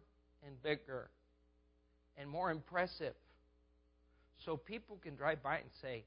[0.45, 1.09] and bigger
[2.17, 3.13] and more impressive.
[4.45, 6.03] So people can drive by and say,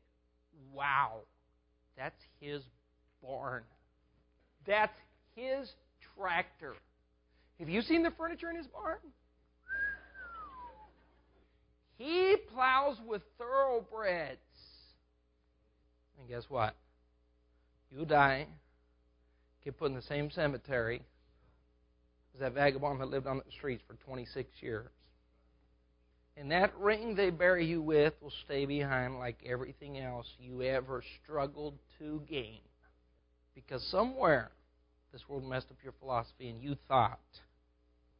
[0.72, 1.20] wow,
[1.96, 2.62] that's his
[3.22, 3.62] barn.
[4.66, 4.96] That's
[5.34, 5.70] his
[6.16, 6.74] tractor.
[7.58, 8.98] Have you seen the furniture in his barn?
[11.96, 14.38] He plows with thoroughbreds.
[16.18, 16.74] And guess what?
[17.90, 18.46] You die,
[19.64, 21.02] get put in the same cemetery
[22.34, 24.88] as that vagabond that lived on the streets for 26 years.
[26.36, 31.02] And that ring they bury you with will stay behind like everything else you ever
[31.22, 32.60] struggled to gain.
[33.54, 34.50] Because somewhere
[35.12, 37.20] this world messed up your philosophy and you thought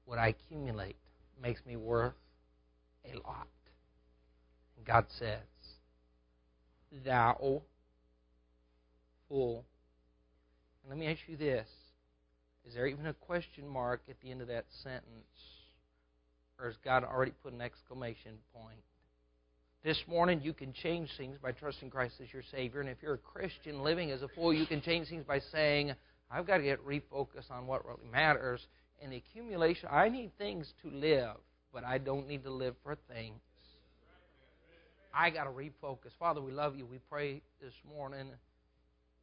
[0.07, 0.97] what I accumulate
[1.43, 2.15] makes me worth
[3.05, 3.49] a lot.
[4.77, 5.41] And God says,
[7.05, 7.63] Thou
[9.29, 9.65] fool.
[10.83, 11.69] And let me ask you this
[12.67, 15.56] Is there even a question mark at the end of that sentence?
[16.59, 18.79] Or has God already put an exclamation point?
[19.85, 22.81] This morning, you can change things by trusting Christ as your Savior.
[22.81, 25.93] And if you're a Christian living as a fool, you can change things by saying,
[26.31, 28.67] I've got to get refocused on what really matters.
[29.01, 31.37] And accumulation, I need things to live,
[31.73, 33.39] but I don't need to live for things.
[35.15, 36.11] I got to refocus.
[36.19, 36.85] Father, we love you.
[36.85, 38.31] We pray this morning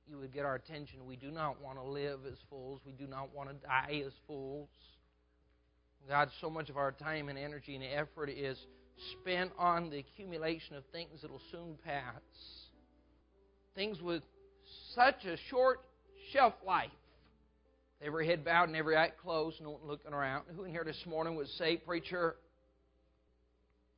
[0.07, 1.05] you would get our attention.
[1.05, 2.81] We do not want to live as fools.
[2.86, 4.67] We do not want to die as fools.
[6.07, 8.57] God, so much of our time and energy and effort is
[9.19, 12.21] spent on the accumulation of things that will soon pass.
[13.75, 14.23] Things with
[14.93, 15.79] such a short
[16.31, 16.89] shelf life.
[18.01, 20.43] Every head bowed and every eye closed, no one looking around.
[20.55, 22.35] Who in here this morning would say, Preacher,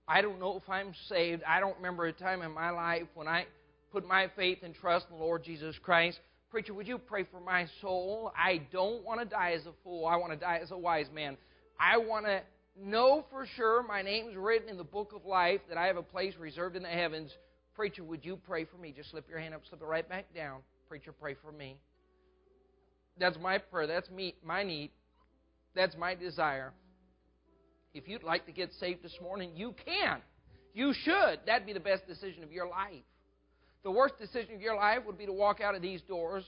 [0.08, 1.42] I don't know if I'm saved.
[1.48, 3.46] I don't remember a time in my life when I
[3.92, 6.20] put my faith and trust in the Lord Jesus Christ.
[6.52, 8.32] Preacher, would you pray for my soul?
[8.38, 10.06] I don't want to die as a fool.
[10.06, 11.36] I want to die as a wise man.
[11.80, 12.42] I want to
[12.82, 16.04] know for sure my name's written in the book of life, that I have a
[16.04, 17.32] place reserved in the heavens.
[17.76, 18.94] Preacher, would you pray for me?
[18.96, 20.62] Just slip your hand up, slip it right back down.
[20.88, 21.78] Preacher, pray for me.
[23.18, 23.88] That's my prayer.
[23.88, 24.92] That's me, my need.
[25.74, 26.74] That's my desire.
[27.94, 30.20] If you'd like to get saved this morning, you can.
[30.74, 31.40] You should.
[31.46, 33.04] That'd be the best decision of your life.
[33.84, 36.44] The worst decision of your life would be to walk out of these doors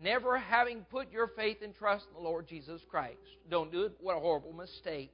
[0.00, 3.18] never having put your faith and trust in the Lord Jesus Christ.
[3.50, 3.92] Don't do it.
[4.00, 5.12] What a horrible mistake.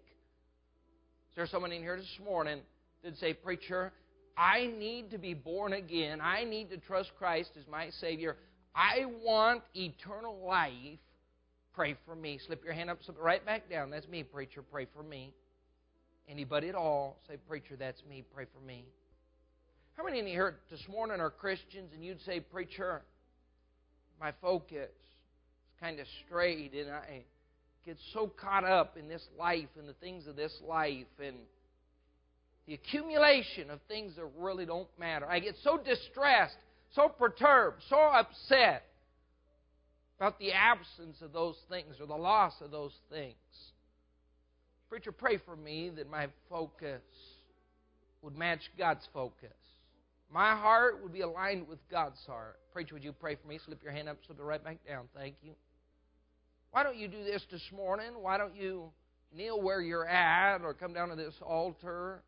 [1.31, 2.61] Is there someone in here this morning
[3.05, 3.93] that say, Preacher,
[4.37, 6.21] I need to be born again.
[6.21, 8.37] I need to trust Christ as my Savior.
[8.75, 10.99] I want eternal life.
[11.75, 12.39] Pray for me.
[12.47, 13.91] Slip your hand up, slip it right back down.
[13.91, 14.63] That's me, preacher.
[14.63, 15.33] Pray for me.
[16.29, 18.23] Anybody at all, say, Preacher, that's me.
[18.35, 18.85] Pray for me.
[19.97, 23.03] How many in here this morning are Christians and you'd say, Preacher,
[24.21, 27.25] my focus is kind of strayed and I
[27.85, 31.37] get so caught up in this life and the things of this life and
[32.67, 35.27] the accumulation of things that really don't matter.
[35.27, 36.57] I get so distressed,
[36.95, 38.85] so perturbed, so upset
[40.19, 43.35] about the absence of those things or the loss of those things.
[44.91, 47.03] Preacher, pray for me that my focus
[48.23, 49.49] would match God's focus.
[50.33, 52.59] My heart would be aligned with God's heart.
[52.73, 53.59] Preacher, would you pray for me?
[53.65, 55.09] Slip your hand up, slip it right back down.
[55.17, 55.53] Thank you.
[56.71, 58.13] Why don't you do this this morning?
[58.21, 58.91] Why don't you
[59.35, 62.23] kneel where you're at or come down to this altar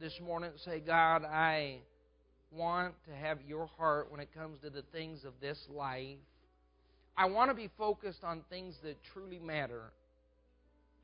[0.00, 1.80] this morning and say, God, I
[2.50, 6.18] want to have your heart when it comes to the things of this life.
[7.16, 9.92] I want to be focused on things that truly matter.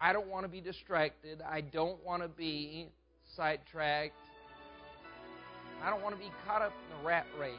[0.00, 1.42] I don't want to be distracted.
[1.42, 2.88] I don't want to be
[3.36, 4.14] sidetracked.
[5.82, 7.54] I don't want to be caught up in the rat race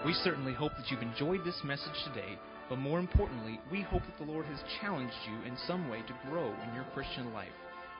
[0.06, 4.18] We certainly hope that you've enjoyed this message today, but more importantly, we hope that
[4.24, 7.52] the Lord has challenged you in some way to grow in your Christian life.